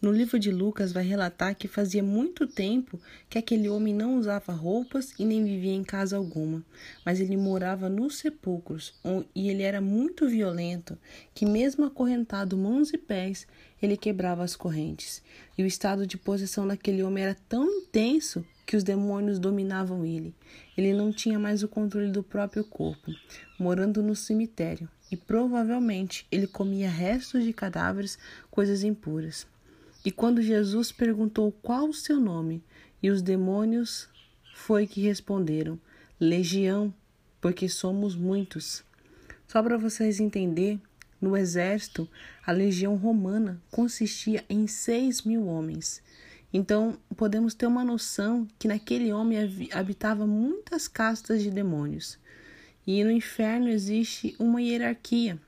No 0.00 0.12
livro 0.12 0.38
de 0.38 0.52
Lucas 0.52 0.92
vai 0.92 1.02
relatar 1.02 1.56
que 1.56 1.66
fazia 1.66 2.04
muito 2.04 2.46
tempo 2.46 3.00
que 3.28 3.36
aquele 3.36 3.68
homem 3.68 3.92
não 3.92 4.16
usava 4.16 4.52
roupas 4.52 5.12
e 5.18 5.24
nem 5.24 5.42
vivia 5.42 5.74
em 5.74 5.82
casa 5.82 6.16
alguma, 6.16 6.64
mas 7.04 7.18
ele 7.18 7.36
morava 7.36 7.88
nos 7.88 8.18
sepulcros 8.18 8.94
e 9.34 9.50
ele 9.50 9.64
era 9.64 9.80
muito 9.80 10.28
violento, 10.28 10.96
que 11.34 11.44
mesmo 11.44 11.84
acorrentado 11.84 12.56
mãos 12.56 12.92
e 12.92 12.96
pés, 12.96 13.44
ele 13.82 13.96
quebrava 13.96 14.44
as 14.44 14.54
correntes. 14.54 15.20
E 15.56 15.64
o 15.64 15.66
estado 15.66 16.06
de 16.06 16.16
possessão 16.16 16.64
daquele 16.64 17.02
homem 17.02 17.24
era 17.24 17.36
tão 17.48 17.68
intenso 17.68 18.46
que 18.64 18.76
os 18.76 18.84
demônios 18.84 19.40
dominavam 19.40 20.04
ele. 20.04 20.32
Ele 20.76 20.92
não 20.92 21.10
tinha 21.10 21.40
mais 21.40 21.64
o 21.64 21.68
controle 21.68 22.12
do 22.12 22.22
próprio 22.22 22.62
corpo, 22.64 23.10
morando 23.58 24.00
no 24.00 24.14
cemitério, 24.14 24.88
e 25.10 25.16
provavelmente 25.16 26.24
ele 26.30 26.46
comia 26.46 26.88
restos 26.88 27.42
de 27.42 27.52
cadáveres, 27.52 28.16
coisas 28.48 28.84
impuras. 28.84 29.44
E 30.08 30.10
quando 30.10 30.40
Jesus 30.40 30.90
perguntou 30.90 31.52
qual 31.52 31.86
o 31.86 31.92
seu 31.92 32.18
nome, 32.18 32.64
e 33.02 33.10
os 33.10 33.20
demônios 33.20 34.08
foi 34.54 34.86
que 34.86 35.02
responderam: 35.02 35.78
Legião, 36.18 36.94
porque 37.42 37.68
somos 37.68 38.16
muitos. 38.16 38.82
Só 39.46 39.62
para 39.62 39.76
vocês 39.76 40.18
entenderem, 40.18 40.80
no 41.20 41.36
exército, 41.36 42.08
a 42.46 42.52
legião 42.52 42.96
romana 42.96 43.60
consistia 43.70 44.42
em 44.48 44.66
seis 44.66 45.20
mil 45.20 45.46
homens. 45.46 46.02
Então, 46.54 46.98
podemos 47.14 47.52
ter 47.52 47.66
uma 47.66 47.84
noção 47.84 48.48
que 48.58 48.66
naquele 48.66 49.12
homem 49.12 49.36
habitava 49.74 50.26
muitas 50.26 50.88
castas 50.88 51.42
de 51.42 51.50
demônios. 51.50 52.18
E 52.86 53.04
no 53.04 53.10
inferno 53.10 53.68
existe 53.68 54.34
uma 54.38 54.62
hierarquia, 54.62 55.38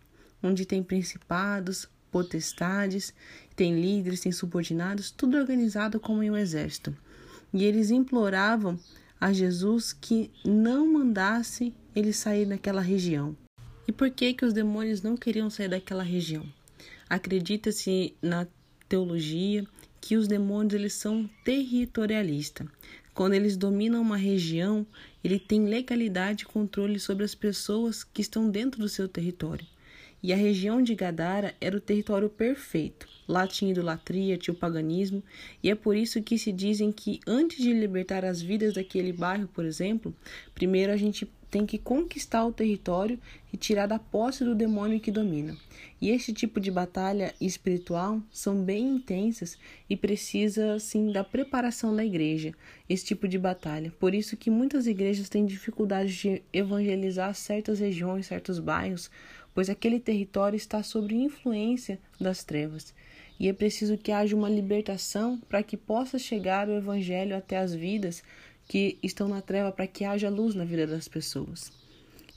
onde 0.42 0.66
tem 0.66 0.82
principados, 0.82 1.88
potestades, 2.10 3.14
tem 3.60 3.78
líderes, 3.78 4.20
tem 4.20 4.32
subordinados, 4.32 5.10
tudo 5.10 5.36
organizado 5.36 6.00
como 6.00 6.22
em 6.22 6.30
um 6.30 6.36
exército. 6.36 6.96
E 7.52 7.62
eles 7.62 7.90
imploravam 7.90 8.80
a 9.20 9.34
Jesus 9.34 9.92
que 9.92 10.30
não 10.42 10.90
mandasse 10.90 11.74
ele 11.94 12.10
sair 12.10 12.46
daquela 12.46 12.80
região. 12.80 13.36
E 13.86 13.92
por 13.92 14.08
que 14.08 14.32
que 14.32 14.46
os 14.46 14.54
demônios 14.54 15.02
não 15.02 15.14
queriam 15.14 15.50
sair 15.50 15.68
daquela 15.68 16.02
região? 16.02 16.42
Acredita-se 17.06 18.14
na 18.22 18.46
teologia 18.88 19.66
que 20.00 20.16
os 20.16 20.26
demônios 20.26 20.72
eles 20.72 20.94
são 20.94 21.28
territorialistas. 21.44 22.66
Quando 23.12 23.34
eles 23.34 23.58
dominam 23.58 24.00
uma 24.00 24.16
região, 24.16 24.86
ele 25.22 25.38
tem 25.38 25.66
legalidade 25.66 26.44
e 26.44 26.46
controle 26.46 26.98
sobre 26.98 27.24
as 27.24 27.34
pessoas 27.34 28.04
que 28.04 28.22
estão 28.22 28.48
dentro 28.48 28.80
do 28.80 28.88
seu 28.88 29.06
território 29.06 29.66
e 30.22 30.32
a 30.32 30.36
região 30.36 30.82
de 30.82 30.94
Gadara 30.94 31.54
era 31.60 31.76
o 31.76 31.80
território 31.80 32.28
perfeito. 32.28 33.08
Lá 33.26 33.46
tinha 33.46 33.70
idolatria, 33.70 34.36
tinha 34.36 34.54
o 34.54 34.56
paganismo, 34.56 35.22
e 35.62 35.70
é 35.70 35.74
por 35.74 35.96
isso 35.96 36.22
que 36.22 36.38
se 36.38 36.52
dizem 36.52 36.90
que 36.92 37.20
antes 37.26 37.62
de 37.62 37.72
libertar 37.72 38.24
as 38.24 38.42
vidas 38.42 38.74
daquele 38.74 39.12
bairro, 39.12 39.48
por 39.48 39.64
exemplo, 39.64 40.14
primeiro 40.54 40.92
a 40.92 40.96
gente 40.96 41.28
tem 41.50 41.66
que 41.66 41.78
conquistar 41.78 42.46
o 42.46 42.52
território 42.52 43.18
e 43.52 43.56
tirar 43.56 43.86
da 43.86 43.98
posse 43.98 44.44
do 44.44 44.54
demônio 44.54 45.00
que 45.00 45.10
domina. 45.10 45.56
E 46.00 46.08
este 46.10 46.32
tipo 46.32 46.60
de 46.60 46.70
batalha 46.70 47.34
espiritual 47.40 48.22
são 48.30 48.62
bem 48.62 48.86
intensas 48.86 49.58
e 49.88 49.96
precisa 49.96 50.78
sim 50.78 51.10
da 51.10 51.24
preparação 51.24 51.94
da 51.94 52.04
igreja, 52.04 52.54
esse 52.88 53.04
tipo 53.04 53.26
de 53.26 53.38
batalha. 53.38 53.92
Por 53.98 54.14
isso 54.14 54.36
que 54.36 54.48
muitas 54.48 54.86
igrejas 54.86 55.28
têm 55.28 55.44
dificuldade 55.44 56.16
de 56.16 56.42
evangelizar 56.52 57.34
certas 57.34 57.80
regiões, 57.80 58.26
certos 58.26 58.60
bairros, 58.60 59.10
pois 59.54 59.70
aquele 59.70 60.00
território 60.00 60.56
está 60.56 60.82
sob 60.82 61.14
influência 61.14 61.98
das 62.20 62.44
trevas. 62.44 62.94
E 63.38 63.48
é 63.48 63.52
preciso 63.52 63.96
que 63.96 64.12
haja 64.12 64.36
uma 64.36 64.50
libertação 64.50 65.38
para 65.48 65.62
que 65.62 65.76
possa 65.76 66.18
chegar 66.18 66.68
o 66.68 66.76
evangelho 66.76 67.36
até 67.36 67.58
as 67.58 67.74
vidas 67.74 68.22
que 68.68 68.98
estão 69.02 69.26
na 69.28 69.40
treva, 69.40 69.72
para 69.72 69.86
que 69.86 70.04
haja 70.04 70.28
luz 70.28 70.54
na 70.54 70.64
vida 70.64 70.86
das 70.86 71.08
pessoas. 71.08 71.72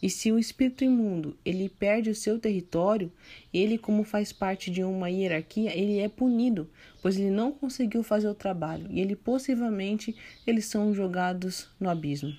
E 0.03 0.09
se 0.09 0.33
o 0.33 0.37
espírito 0.37 0.83
imundo 0.83 1.37
ele 1.45 1.69
perde 1.69 2.09
o 2.09 2.15
seu 2.15 2.37
território, 2.37 3.09
ele 3.53 3.77
como 3.77 4.03
faz 4.03 4.33
parte 4.33 4.69
de 4.69 4.83
uma 4.83 5.09
hierarquia, 5.09 5.73
ele 5.73 5.99
é 5.99 6.09
punido, 6.09 6.69
pois 7.01 7.17
ele 7.17 7.29
não 7.29 7.53
conseguiu 7.53 8.03
fazer 8.03 8.27
o 8.27 8.35
trabalho 8.35 8.87
e 8.89 8.99
ele 8.99 9.15
possivelmente 9.15 10.13
eles 10.45 10.65
são 10.65 10.93
jogados 10.93 11.69
no 11.79 11.89
abismo. 11.89 12.35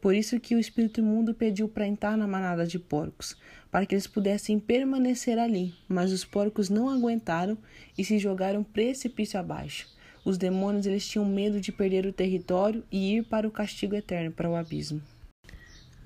Por 0.00 0.14
isso 0.14 0.38
que 0.38 0.54
o 0.54 0.58
espírito 0.58 1.00
imundo 1.00 1.34
pediu 1.34 1.68
para 1.68 1.86
entrar 1.86 2.16
na 2.16 2.26
manada 2.26 2.66
de 2.66 2.78
porcos, 2.78 3.36
para 3.70 3.84
que 3.84 3.94
eles 3.94 4.06
pudessem 4.06 4.58
permanecer 4.58 5.38
ali, 5.38 5.74
mas 5.88 6.12
os 6.12 6.24
porcos 6.24 6.70
não 6.70 6.88
aguentaram 6.88 7.58
e 7.96 8.04
se 8.04 8.18
jogaram 8.18 8.62
precipício 8.62 9.38
abaixo. 9.40 9.88
Os 10.24 10.38
demônios 10.38 10.86
eles 10.86 11.06
tinham 11.06 11.24
medo 11.24 11.60
de 11.60 11.72
perder 11.72 12.06
o 12.06 12.12
território 12.12 12.84
e 12.92 13.16
ir 13.16 13.24
para 13.24 13.48
o 13.48 13.50
castigo 13.50 13.94
eterno, 13.94 14.30
para 14.30 14.48
o 14.48 14.54
abismo. 14.54 15.02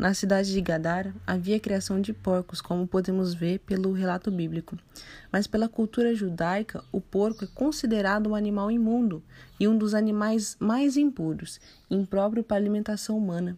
Na 0.02 0.14
cidade 0.14 0.50
de 0.50 0.60
Gadara 0.60 1.14
havia 1.24 1.60
criação 1.60 2.00
de 2.00 2.12
porcos, 2.12 2.60
como 2.60 2.88
podemos 2.88 3.34
ver 3.34 3.60
pelo 3.60 3.92
relato 3.92 4.32
bíblico. 4.32 4.76
Mas 5.30 5.46
pela 5.46 5.68
cultura 5.68 6.12
judaica, 6.12 6.82
o 6.90 7.00
porco 7.00 7.44
é 7.44 7.48
considerado 7.54 8.28
um 8.28 8.34
animal 8.34 8.68
imundo 8.68 9.22
e 9.60 9.68
um 9.68 9.78
dos 9.78 9.94
animais 9.94 10.56
mais 10.58 10.96
impuros, 10.96 11.60
impróprio 11.88 12.42
para 12.42 12.56
a 12.56 12.58
alimentação 12.58 13.16
humana. 13.16 13.56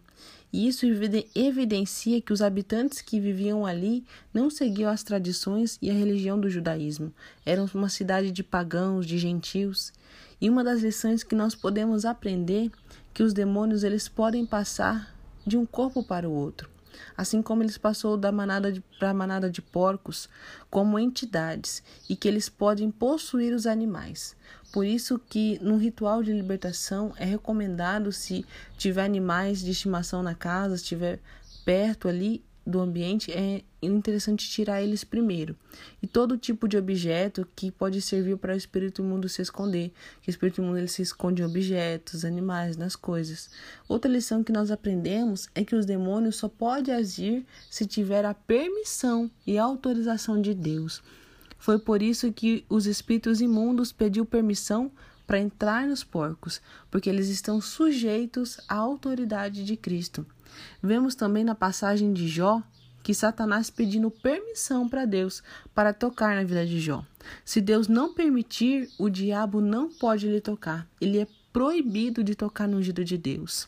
E 0.53 0.67
isso 0.67 0.85
evidencia 1.33 2.21
que 2.21 2.31
os 2.31 2.43
habitantes 2.43 3.01
que 3.01 3.19
viviam 3.19 3.65
ali 3.65 4.05
não 4.31 4.51
seguiam 4.51 4.91
as 4.91 5.01
tradições 5.01 5.79
e 5.81 5.89
a 5.89 5.95
religião 5.95 6.39
do 6.39 6.47
judaísmo. 6.47 7.11
Eram 7.43 7.67
uma 7.73 7.89
cidade 7.89 8.29
de 8.31 8.43
pagãos, 8.43 9.07
de 9.07 9.17
gentios. 9.17 9.91
E 10.39 10.47
uma 10.47 10.63
das 10.63 10.83
lições 10.83 11.23
que 11.23 11.33
nós 11.33 11.55
podemos 11.55 12.05
aprender 12.05 12.69
que 13.15 13.23
os 13.23 13.33
demônios 13.33 13.83
eles 13.83 14.07
podem 14.07 14.45
passar 14.45 15.14
de 15.45 15.57
um 15.57 15.65
corpo 15.65 16.03
para 16.03 16.27
o 16.27 16.33
outro, 16.33 16.69
assim 17.15 17.41
como 17.41 17.61
eles 17.61 17.77
passou 17.77 18.17
da 18.17 18.31
manada 18.31 18.73
para 18.99 19.09
a 19.09 19.13
manada 19.13 19.49
de 19.49 19.61
porcos 19.61 20.29
como 20.69 20.97
entidades 20.97 21.83
e 22.09 22.15
que 22.15 22.27
eles 22.27 22.49
podem 22.49 22.89
possuir 22.89 23.53
os 23.53 23.67
animais. 23.67 24.35
Por 24.71 24.85
isso 24.85 25.19
que 25.19 25.59
no 25.61 25.77
ritual 25.77 26.23
de 26.23 26.33
libertação 26.33 27.13
é 27.17 27.25
recomendado 27.25 28.11
se 28.11 28.45
tiver 28.77 29.05
animais 29.05 29.61
de 29.61 29.71
estimação 29.71 30.21
na 30.21 30.35
casa, 30.35 30.75
estiver 30.75 31.19
perto 31.63 32.07
ali, 32.07 32.43
do 32.65 32.79
ambiente, 32.79 33.31
é 33.31 33.61
interessante 33.81 34.49
tirar 34.49 34.81
eles 34.81 35.03
primeiro. 35.03 35.55
E 36.01 36.07
todo 36.07 36.37
tipo 36.37 36.67
de 36.67 36.77
objeto 36.77 37.47
que 37.55 37.69
pode 37.71 38.01
servir 38.01 38.37
para 38.37 38.53
o 38.53 38.57
espírito 38.57 39.01
imundo 39.03 39.29
se 39.29 39.41
esconder, 39.41 39.91
que 40.21 40.29
o 40.29 40.31
espírito 40.31 40.61
imundo 40.61 40.79
ele 40.79 40.87
se 40.87 41.03
esconde 41.03 41.43
em 41.43 41.45
objetos, 41.45 42.25
animais, 42.25 42.75
nas 42.75 42.95
coisas. 42.95 43.51
Outra 43.87 44.11
lição 44.11 44.43
que 44.43 44.51
nós 44.51 44.71
aprendemos 44.71 45.47
é 45.53 45.63
que 45.63 45.75
os 45.75 45.85
demônios 45.85 46.37
só 46.37 46.49
podem 46.49 46.95
agir 46.95 47.45
se 47.69 47.85
tiver 47.85 48.25
a 48.25 48.33
permissão 48.33 49.29
e 49.45 49.57
a 49.57 49.63
autorização 49.63 50.41
de 50.41 50.53
Deus. 50.53 51.03
Foi 51.59 51.77
por 51.77 52.01
isso 52.01 52.31
que 52.33 52.65
os 52.67 52.85
espíritos 52.85 53.41
imundos 53.41 53.91
pediu 53.91 54.25
permissão 54.25 54.91
para 55.25 55.39
entrar 55.39 55.87
nos 55.87 56.03
porcos, 56.03 56.61
porque 56.91 57.09
eles 57.09 57.27
estão 57.29 57.59
sujeitos 57.59 58.59
à 58.67 58.75
autoridade 58.75 59.63
de 59.63 59.75
Cristo. 59.75 60.25
Vemos 60.81 61.15
também 61.15 61.43
na 61.43 61.55
passagem 61.55 62.13
de 62.13 62.27
Jó 62.27 62.61
que 63.03 63.13
Satanás 63.13 63.69
pedindo 63.69 64.09
permissão 64.09 64.89
para 64.89 65.05
Deus 65.05 65.43
para 65.75 65.93
tocar 65.93 66.35
na 66.35 66.43
vida 66.43 66.65
de 66.65 66.79
Jó. 66.79 67.05
Se 67.43 67.61
Deus 67.61 67.87
não 67.87 68.13
permitir, 68.13 68.89
o 68.97 69.09
diabo 69.09 69.61
não 69.61 69.89
pode 69.89 70.27
lhe 70.27 70.41
tocar. 70.41 70.87
Ele 70.99 71.19
é 71.19 71.27
proibido 71.53 72.23
de 72.23 72.33
tocar 72.33 72.67
no 72.67 72.77
ungido 72.77 73.05
de 73.05 73.15
Deus. 73.15 73.67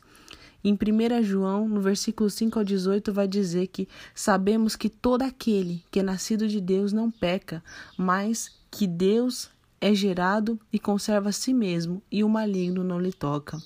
Em 0.63 0.74
1 0.74 1.24
João, 1.24 1.70
no 1.70 1.79
versículo 1.79 2.29
5 2.29 2.58
ao 2.58 2.65
18, 2.65 3.13
vai 3.13 3.27
dizer 3.27 3.67
que 3.67 3.88
sabemos 4.15 4.75
que 4.75 4.89
todo 4.89 5.22
aquele 5.22 5.84
que 5.91 6.00
é 6.00 6.03
nascido 6.03 6.48
de 6.48 6.60
Deus 6.60 6.91
não 6.91 7.12
peca, 7.12 7.63
mas 7.96 8.51
que 8.72 8.88
Deus 8.88 9.50
é 9.79 9.93
gerado 9.93 10.60
e 10.74 10.79
conserva 10.79 11.29
a 11.29 11.31
si 11.31 11.53
mesmo, 11.53 12.01
e 12.12 12.24
o 12.24 12.29
maligno 12.29 12.84
não 12.84 13.00
lhe 13.00 13.13
toca. 13.13 13.57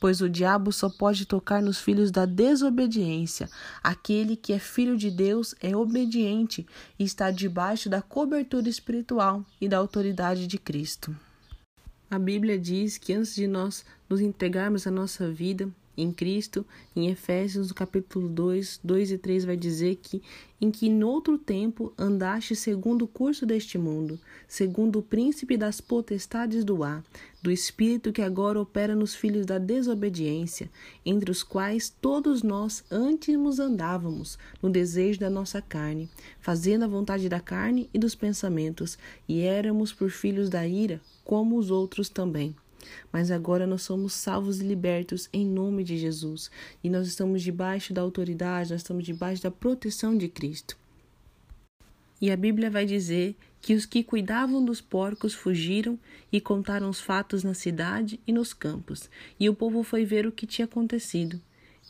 Pois 0.00 0.20
o 0.20 0.28
diabo 0.28 0.72
só 0.72 0.88
pode 0.88 1.26
tocar 1.26 1.62
nos 1.62 1.78
filhos 1.78 2.10
da 2.10 2.24
desobediência. 2.24 3.48
Aquele 3.82 4.36
que 4.36 4.52
é 4.52 4.58
filho 4.58 4.96
de 4.96 5.10
Deus 5.10 5.54
é 5.60 5.76
obediente 5.76 6.66
e 6.98 7.04
está 7.04 7.30
debaixo 7.30 7.88
da 7.88 8.00
cobertura 8.00 8.68
espiritual 8.68 9.44
e 9.60 9.68
da 9.68 9.76
autoridade 9.76 10.46
de 10.46 10.58
Cristo. 10.58 11.14
A 12.10 12.18
Bíblia 12.18 12.58
diz 12.58 12.96
que 12.96 13.12
antes 13.12 13.34
de 13.34 13.46
nós 13.46 13.84
nos 14.08 14.20
entregarmos 14.20 14.86
a 14.86 14.90
nossa 14.90 15.30
vida 15.30 15.68
em 15.98 16.12
Cristo. 16.12 16.64
Em 16.94 17.10
Efésios, 17.10 17.68
no 17.68 17.74
capítulo 17.74 18.28
2, 18.28 18.80
2 18.82 19.12
e 19.12 19.18
3, 19.18 19.44
vai 19.44 19.56
dizer 19.56 19.96
que 19.96 20.22
em 20.60 20.70
que 20.70 20.88
noutro 20.88 21.38
tempo 21.38 21.92
andaste 21.98 22.54
segundo 22.56 23.02
o 23.02 23.08
curso 23.08 23.44
deste 23.44 23.76
mundo, 23.76 24.18
segundo 24.46 24.98
o 24.98 25.02
príncipe 25.02 25.56
das 25.56 25.80
potestades 25.80 26.64
do 26.64 26.82
ar, 26.82 27.04
do 27.42 27.50
espírito 27.50 28.12
que 28.12 28.22
agora 28.22 28.60
opera 28.60 28.94
nos 28.94 29.14
filhos 29.14 29.46
da 29.46 29.58
desobediência, 29.58 30.70
entre 31.04 31.30
os 31.30 31.42
quais 31.42 31.88
todos 31.88 32.42
nós 32.42 32.84
antes 32.90 33.36
andávamos, 33.58 34.38
no 34.62 34.70
desejo 34.70 35.20
da 35.20 35.30
nossa 35.30 35.60
carne, 35.60 36.08
fazendo 36.40 36.84
a 36.84 36.88
vontade 36.88 37.28
da 37.28 37.40
carne 37.40 37.88
e 37.92 37.98
dos 37.98 38.14
pensamentos, 38.14 38.98
e 39.28 39.42
éramos 39.42 39.92
por 39.92 40.10
filhos 40.10 40.48
da 40.48 40.66
ira, 40.66 41.00
como 41.24 41.56
os 41.56 41.70
outros 41.70 42.08
também. 42.08 42.54
Mas 43.12 43.30
agora 43.30 43.66
nós 43.66 43.82
somos 43.82 44.12
salvos 44.12 44.60
e 44.60 44.64
libertos 44.64 45.28
em 45.32 45.46
nome 45.46 45.84
de 45.84 45.96
Jesus. 45.96 46.50
E 46.82 46.90
nós 46.90 47.06
estamos 47.06 47.42
debaixo 47.42 47.92
da 47.92 48.02
autoridade, 48.02 48.70
nós 48.70 48.80
estamos 48.80 49.04
debaixo 49.04 49.42
da 49.42 49.50
proteção 49.50 50.16
de 50.16 50.28
Cristo. 50.28 50.76
E 52.20 52.30
a 52.30 52.36
Bíblia 52.36 52.70
vai 52.70 52.84
dizer 52.84 53.36
que 53.60 53.74
os 53.74 53.86
que 53.86 54.02
cuidavam 54.02 54.64
dos 54.64 54.80
porcos 54.80 55.34
fugiram 55.34 55.98
e 56.32 56.40
contaram 56.40 56.88
os 56.88 57.00
fatos 57.00 57.44
na 57.44 57.54
cidade 57.54 58.20
e 58.26 58.32
nos 58.32 58.52
campos. 58.52 59.08
E 59.38 59.48
o 59.48 59.54
povo 59.54 59.82
foi 59.82 60.04
ver 60.04 60.26
o 60.26 60.32
que 60.32 60.46
tinha 60.46 60.64
acontecido 60.64 61.40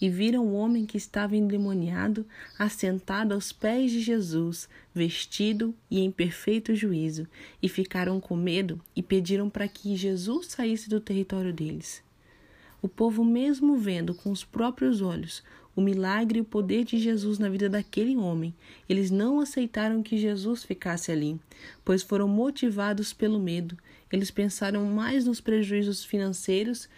e 0.00 0.09
viram 0.09 0.47
o 0.47 0.55
homem 0.55 0.87
que 0.87 0.97
estava 0.97 1.37
endemoniado 1.37 2.26
assentado 2.59 3.35
aos 3.35 3.52
pés 3.52 3.90
de 3.90 4.00
Jesus, 4.00 4.69
vestido 4.95 5.75
e 5.90 6.00
em 6.00 6.11
perfeito 6.11 6.75
juízo, 6.75 7.26
e 7.62 7.69
ficaram 7.69 8.21
com 8.21 8.37
medo 8.37 8.81
e 8.95 9.02
pediram 9.02 9.49
para 9.50 9.69
que 9.69 9.97
Jesus 9.97 10.49
saísse 10.49 10.88
do 10.88 11.00
território 11.00 11.52
deles. 11.52 12.02
O 12.81 12.88
povo, 12.88 13.25
mesmo 13.25 13.76
vendo 13.76 14.14
com 14.14 14.31
os 14.31 14.45
próprios 14.45 15.02
olhos 15.02 15.43
o 15.78 15.81
milagre 15.81 16.38
e 16.38 16.43
o 16.43 16.45
poder 16.45 16.85
de 16.85 16.99
Jesus 16.99 17.38
na 17.38 17.49
vida 17.49 17.69
daquele 17.69 18.17
homem, 18.17 18.52
eles 18.88 19.12
não 19.12 19.38
aceitaram 19.38 20.02
que 20.02 20.19
Jesus 20.19 20.64
ficasse 20.64 21.12
ali, 21.12 21.38
pois 21.85 22.02
foram 22.02 22.26
motivados 22.26 23.12
pelo 23.12 23.38
medo. 23.38 23.78
Eles 24.11 24.28
pensaram 24.28 24.85
mais 24.87 25.25
nos 25.25 25.40
prejuízos 25.40 26.05
financeiros 26.05 26.88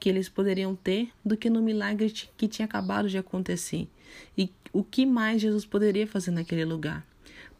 que 0.00 0.08
eles 0.08 0.28
poderiam 0.28 0.74
ter 0.74 1.10
do 1.22 1.36
que 1.36 1.50
no 1.50 1.60
milagre 1.60 2.10
que 2.36 2.48
tinha 2.48 2.64
acabado 2.64 3.08
de 3.08 3.18
acontecer. 3.18 3.86
E 4.36 4.50
o 4.72 4.82
que 4.82 5.04
mais 5.04 5.42
Jesus 5.42 5.66
poderia 5.66 6.06
fazer 6.06 6.30
naquele 6.30 6.64
lugar? 6.64 7.06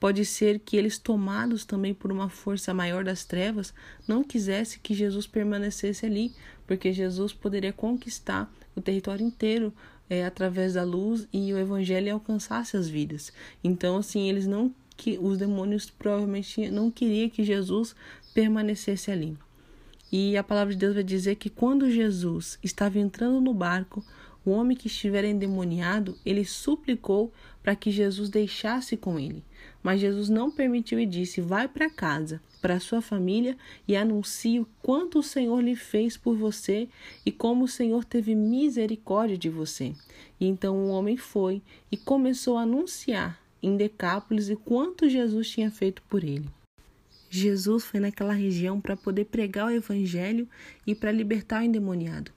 Pode 0.01 0.25
ser 0.25 0.59
que 0.59 0.79
eles, 0.79 0.99
tomados 0.99 1.67
também 1.67 1.93
por 1.93 2.11
uma 2.11 2.31
força 2.31 2.73
maior 2.73 3.05
das 3.05 3.27
trevas, 3.27 3.75
não 4.09 4.25
quisessem 4.25 4.81
que 4.83 4.95
Jesus 4.95 5.27
permanecesse 5.27 6.07
ali, 6.07 6.33
porque 6.67 6.91
Jesus 6.91 7.35
poderia 7.35 7.73
conquistar 7.73 8.51
o 8.75 8.81
território 8.81 9.27
inteiro 9.27 9.75
é, 10.09 10.25
através 10.25 10.73
da 10.75 10.83
luz 10.83 11.29
e 11.31 11.53
o 11.53 11.59
evangelho 11.59 12.15
alcançasse 12.15 12.79
as 12.79 12.89
vidas. 12.89 13.31
Então, 13.63 13.99
assim, 13.99 14.29
eles 14.29 14.47
não 14.47 14.75
que 14.97 15.19
os 15.19 15.39
demônios 15.39 15.89
provavelmente 15.91 16.71
não 16.71 16.91
queriam 16.91 17.31
que 17.31 17.45
Jesus 17.45 17.95
permanecesse 18.35 19.11
ali. 19.11 19.37
E 20.13 20.37
a 20.37 20.43
palavra 20.43 20.73
de 20.73 20.79
Deus 20.81 20.95
vai 20.95 21.05
dizer 21.05 21.37
que 21.37 21.49
quando 21.49 21.91
Jesus 21.91 22.59
estava 22.63 22.99
entrando 22.99 23.41
no 23.41 23.55
barco, 23.55 24.05
o 24.45 24.51
homem 24.51 24.77
que 24.77 24.87
estivera 24.87 25.29
endemoniado, 25.29 26.17
ele 26.25 26.45
suplicou 26.45 27.33
para 27.63 27.77
que 27.77 27.91
Jesus 27.91 28.29
deixasse 28.29 28.97
com 28.97 29.19
ele. 29.19 29.45
Mas 29.83 30.01
Jesus 30.01 30.29
não 30.29 30.51
permitiu 30.51 30.99
e 30.99 31.07
disse: 31.07 31.41
Vai 31.41 31.69
para 31.69 31.91
casa, 31.91 32.41
para 32.61 32.81
sua 32.81 33.01
família 33.01 33.57
e 33.87 33.97
anuncie 33.97 34.61
o 34.61 34.67
quanto 34.83 35.19
o 35.19 35.23
Senhor 35.23 35.61
lhe 35.61 35.77
fez 35.77 36.17
por 36.17 36.37
você 36.37 36.89
e 37.25 37.31
como 37.31 37.65
o 37.65 37.69
Senhor 37.69 38.05
teve 38.05 38.35
misericórdia 38.35 39.37
de 39.37 39.49
você. 39.49 39.95
E 40.39 40.47
então 40.47 40.77
o 40.77 40.89
homem 40.89 41.17
foi 41.17 41.63
e 41.93 41.97
começou 41.97 42.57
a 42.57 42.63
anunciar 42.63 43.41
em 43.63 43.77
Decápolis 43.77 44.49
o 44.49 44.57
quanto 44.57 45.09
Jesus 45.09 45.51
tinha 45.51 45.71
feito 45.71 46.03
por 46.09 46.25
ele. 46.25 46.49
Jesus 47.31 47.85
foi 47.85 48.01
naquela 48.01 48.33
região 48.33 48.81
para 48.81 48.97
poder 48.97 49.27
pregar 49.27 49.69
o 49.69 49.71
evangelho 49.71 50.49
e 50.85 50.95
para 50.95 51.13
libertar 51.13 51.63
o 51.63 51.65
endemoniado. 51.65 52.33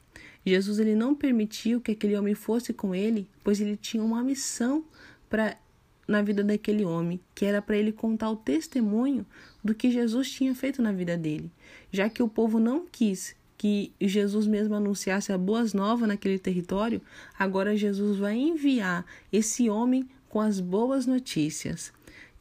Jesus 0.46 0.78
ele 0.78 0.94
não 0.94 1.16
permitiu 1.16 1.82
que 1.82 1.92
aquele 1.92 2.16
homem 2.16 2.36
fosse 2.36 2.72
com 2.72 2.94
ele, 2.94 3.28
pois 3.44 3.60
ele 3.60 3.76
tinha 3.76 4.04
uma 4.04 4.24
missão 4.24 4.86
para 5.30 5.58
na 6.06 6.22
vida 6.22 6.44
daquele 6.44 6.84
homem, 6.84 7.20
que 7.34 7.46
era 7.46 7.62
para 7.62 7.78
ele 7.78 7.92
contar 7.92 8.30
o 8.30 8.36
testemunho 8.36 9.26
do 9.64 9.74
que 9.74 9.90
Jesus 9.90 10.30
tinha 10.30 10.54
feito 10.54 10.82
na 10.82 10.92
vida 10.92 11.18
dele. 11.18 11.50
Já 11.92 12.10
que 12.10 12.22
o 12.22 12.28
povo 12.28 12.60
não 12.60 12.86
quis 12.86 13.36
que 13.58 13.94
Jesus 14.02 14.46
mesmo 14.46 14.76
anunciasse 14.76 15.32
a 15.32 15.38
boas 15.38 15.74
novas 15.74 16.10
naquele 16.10 16.38
território, 16.38 17.02
agora 17.40 17.78
Jesus 17.78 18.18
vai 18.18 18.36
enviar 18.36 19.06
esse 19.32 19.70
homem 19.70 20.06
com 20.28 20.42
as 20.42 20.60
boas 20.60 21.06
notícias. 21.06 21.94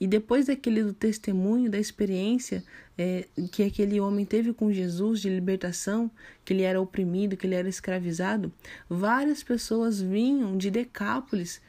E 0.03 0.07
depois 0.09 0.47
daquele 0.47 0.83
do 0.83 0.93
testemunho, 0.93 1.71
da 1.71 1.79
experiência 1.79 2.65
é, 2.99 3.25
que 3.53 3.63
aquele 3.63 4.01
homem 4.01 4.27
teve 4.27 4.53
com 4.53 4.73
Jesus 4.73 5.21
de 5.21 5.29
libertação, 5.29 6.11
que 6.45 6.53
ele 6.53 6.63
era 6.63 6.81
oprimido, 6.81 7.37
que 7.37 7.47
ele 7.47 7.55
era 7.55 7.69
escravizado, 7.69 8.53
várias 8.91 9.45
pessoas 9.45 10.03
vinham 10.03 10.59
de 10.59 10.73
Decápolis 10.73 11.63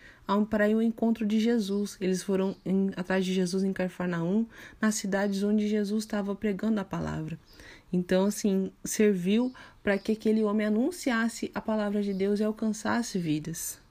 para 0.50 0.67
ir 0.67 0.74
ao 0.74 0.82
encontro 0.82 1.28
de 1.28 1.39
Jesus. 1.39 1.96
Eles 2.02 2.24
foram 2.24 2.56
em, 2.65 2.89
atrás 2.96 3.24
de 3.24 3.32
Jesus 3.32 3.63
em 3.63 3.72
Carfarnaum, 3.72 4.48
nas 4.82 4.96
cidades 4.96 5.43
onde 5.43 5.67
Jesus 5.67 6.04
estava 6.04 6.34
pregando 6.34 6.80
a 6.80 6.84
palavra. 6.84 7.38
Então, 7.91 8.26
assim, 8.26 8.72
serviu 8.84 9.54
para 9.84 9.96
que 10.00 10.12
aquele 10.12 10.41
homem 10.41 10.65
anunciasse 10.65 11.52
a 11.54 11.62
palavra 11.62 12.02
de 12.02 12.15
Deus 12.15 12.39
e 12.39 12.43
alcançasse 12.43 13.19
vidas. 13.19 13.84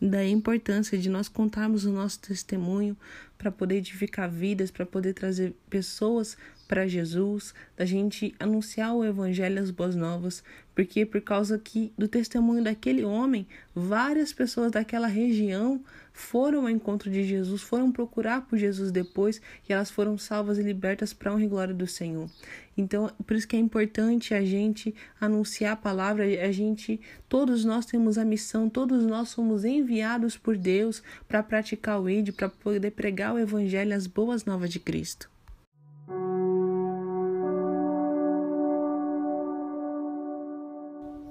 Daí 0.00 0.28
a 0.28 0.30
importância 0.30 0.96
de 0.96 1.10
nós 1.10 1.28
contarmos 1.28 1.84
o 1.84 1.90
nosso 1.90 2.20
testemunho 2.20 2.96
para 3.38 3.50
poder 3.52 3.76
edificar 3.76 4.28
vidas, 4.28 4.70
para 4.70 4.84
poder 4.84 5.14
trazer 5.14 5.54
pessoas 5.70 6.36
para 6.66 6.86
Jesus, 6.86 7.54
da 7.76 7.86
gente 7.86 8.34
anunciar 8.38 8.94
o 8.94 9.04
evangelho 9.04 9.62
as 9.62 9.70
boas 9.70 9.96
novas, 9.96 10.44
porque 10.74 11.06
por 11.06 11.20
causa 11.22 11.58
que 11.58 11.92
do 11.96 12.06
testemunho 12.06 12.62
daquele 12.62 13.04
homem, 13.04 13.46
várias 13.74 14.32
pessoas 14.32 14.70
daquela 14.70 15.06
região 15.06 15.82
foram 16.12 16.62
ao 16.62 16.70
encontro 16.70 17.10
de 17.10 17.24
Jesus, 17.24 17.62
foram 17.62 17.90
procurar 17.92 18.42
por 18.42 18.58
Jesus 18.58 18.90
depois 18.90 19.40
e 19.68 19.72
elas 19.72 19.90
foram 19.90 20.18
salvas 20.18 20.58
e 20.58 20.62
libertas 20.62 21.12
para 21.12 21.30
a 21.30 21.34
honra 21.34 21.44
e 21.44 21.48
glória 21.48 21.74
do 21.74 21.86
Senhor. 21.86 22.28
Então, 22.76 23.10
por 23.26 23.36
isso 23.36 23.48
que 23.48 23.56
é 23.56 23.58
importante 23.58 24.34
a 24.34 24.44
gente 24.44 24.94
anunciar 25.20 25.72
a 25.72 25.76
palavra, 25.76 26.24
a 26.24 26.52
gente, 26.52 27.00
todos 27.28 27.64
nós 27.64 27.86
temos 27.86 28.18
a 28.18 28.24
missão, 28.24 28.68
todos 28.68 29.04
nós 29.04 29.30
somos 29.30 29.64
enviados 29.64 30.36
por 30.36 30.56
Deus 30.56 31.02
para 31.26 31.42
praticar 31.42 32.00
o 32.00 32.08
ID, 32.08 32.32
para 32.32 32.48
poder 32.48 32.90
pregar 32.92 33.27
o 33.32 33.38
evangelho, 33.38 33.94
as 33.94 34.06
boas 34.06 34.44
novas 34.44 34.70
de 34.70 34.78
Cristo. 34.78 35.28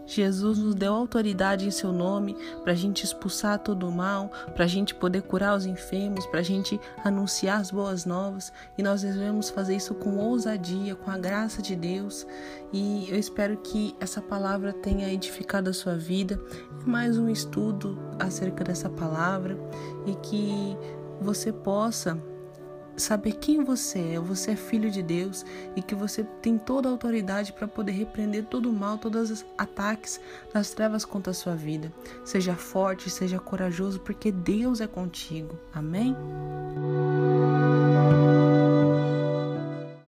Jesus 0.07 0.57
nos 0.57 0.73
deu 0.73 0.93
autoridade 0.93 1.67
em 1.67 1.71
seu 1.71 1.91
nome 1.91 2.35
para 2.63 2.71
a 2.71 2.75
gente 2.75 3.03
expulsar 3.03 3.59
todo 3.59 3.87
o 3.87 3.91
mal, 3.91 4.31
para 4.55 4.63
a 4.63 4.67
gente 4.67 4.95
poder 4.95 5.21
curar 5.23 5.55
os 5.55 5.65
enfermos, 5.65 6.25
para 6.25 6.39
a 6.39 6.43
gente 6.43 6.79
anunciar 7.03 7.59
as 7.59 7.71
boas 7.71 8.05
novas 8.05 8.51
e 8.77 8.83
nós 8.83 9.01
devemos 9.01 9.49
fazer 9.49 9.75
isso 9.75 9.93
com 9.93 10.17
ousadia, 10.17 10.95
com 10.95 11.11
a 11.11 11.17
graça 11.17 11.61
de 11.61 11.75
Deus. 11.75 12.25
E 12.71 13.07
eu 13.09 13.19
espero 13.19 13.57
que 13.57 13.93
essa 13.99 14.21
palavra 14.21 14.71
tenha 14.71 15.11
edificado 15.11 15.69
a 15.69 15.73
sua 15.73 15.95
vida. 15.95 16.39
É 16.81 16.89
mais 16.89 17.17
um 17.17 17.29
estudo 17.29 17.99
acerca 18.17 18.63
dessa 18.63 18.89
palavra 18.89 19.57
e 20.05 20.15
que 20.15 20.77
você 21.21 21.51
possa 21.51 22.21
saber 22.97 23.33
quem 23.33 23.63
você 23.63 23.99
é, 24.13 24.19
você 24.19 24.51
é 24.51 24.55
filho 24.55 24.89
de 24.89 25.03
Deus 25.03 25.45
e 25.75 25.81
que 25.81 25.93
você 25.93 26.23
tem 26.41 26.57
toda 26.57 26.89
a 26.89 26.91
autoridade 26.91 27.53
para 27.53 27.67
poder 27.67 27.91
repreender 27.91 28.45
todo 28.45 28.69
o 28.69 28.73
mal, 28.73 28.97
todos 28.97 29.29
os 29.29 29.45
ataques 29.57 30.19
das 30.51 30.71
trevas 30.71 31.05
contra 31.05 31.31
a 31.31 31.33
sua 31.33 31.55
vida. 31.55 31.93
Seja 32.25 32.55
forte, 32.55 33.09
seja 33.09 33.39
corajoso, 33.39 33.99
porque 33.99 34.31
Deus 34.31 34.81
é 34.81 34.87
contigo. 34.87 35.57
Amém? 35.73 36.15